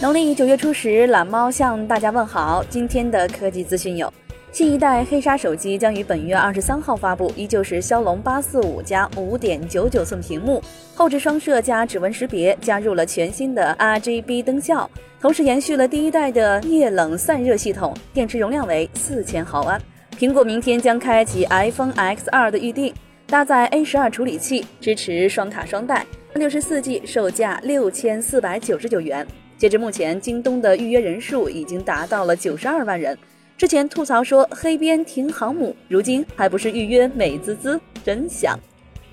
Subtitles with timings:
[0.00, 2.62] 农历九月初十，懒猫向大家问好。
[2.70, 4.12] 今天的科技资讯有：
[4.52, 10.62] 新一代黑鲨手机将于本月二十三号发布，依旧是骁龙八四五加五点九九寸屏幕，
[10.94, 14.88] 后置双摄加指纹识别，加入了全新的 RGB 灯效，
[15.20, 19.82] 同时延续了第一代的液冷散热系统，电池容量为四千毫安。
[20.16, 22.94] 苹果明天将开启 iPhone X2 的预定，
[23.26, 29.26] 搭载 A 十二处理器，支持双卡双待，六十四 G，售价六千四百九十九元。
[29.58, 33.18] 截至目前，京东的预约人数已经达到了九十二万人。
[33.56, 38.56] 之前吐槽说黑边停航母，如今还不是预约美滋滋，真香。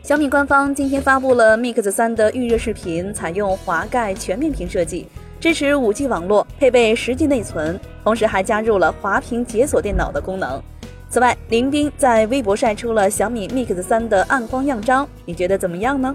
[0.03, 5.07] 小米官方今天发布了 Mix 三的预热视频，采用滑盖全面屏设计，
[5.39, 10.61] 支持 5G 网络，配备十 G 内存，同时还加入了滑屏解锁电脑的功能。
[11.09, 16.13] 此外，林斌在微博晒出了小米 Mix 三的暗光样张，你觉得怎么样呢？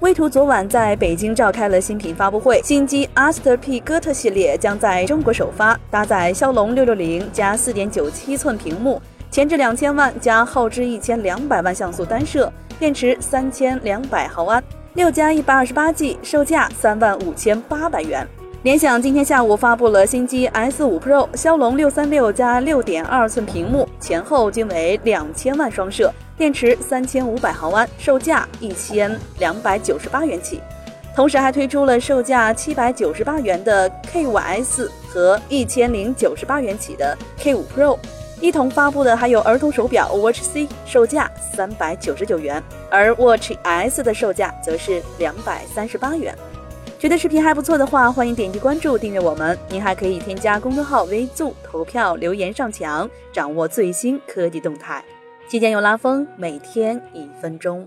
[0.00, 18.28] 威图昨晚在北京召开了新品发布会，新机 Aster P 哥特系列将在中国首发，搭载骁龙六六零加四点九七寸屏幕，前置两千万加后置一千两百万像素单摄，电池三千两百毫安，六加一百二十八 G，售价三万五千八百元。
[18.66, 30.60] 联想今天下午发布了新机 S 五 Pro，骁龙六三六加六点二寸屏幕，前后均为两千万双摄，电池三千五百毫安，售价一千两百九十八元起。
[31.14, 37.96] 同时还推出了售价七百九十八元的 K 五 S 和一千零九十八元起的 K 五 Pro。
[38.40, 46.36] 一同发布的还有儿童手表 Watch C，售价三百九十九元，而 Watch S 的售价则是两百三十八元。
[46.98, 49.56] 觉得视频还不错的话，欢迎点击关注、订阅我们。
[49.68, 55.04] 您还可以添加公众号“微助”投票、留言上墙，掌握最新科技动态。
[55.46, 57.86] 期间有拉风，每天一分钟。